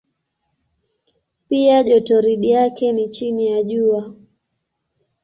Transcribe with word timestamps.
Pia 1.49 1.83
jotoridi 1.83 2.49
yake 2.49 2.91
ni 2.91 3.09
chini 3.09 3.47
ya 3.47 3.63
Jua. 3.63 4.13